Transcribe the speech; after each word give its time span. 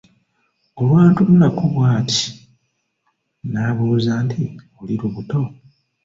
Olwantunulako 0.79 1.63
bw'ati 1.73 2.23
n'ambuuza 3.51 4.13
nti, 4.25 4.43
"oli 4.79 4.95
lubuto?" 5.01 5.39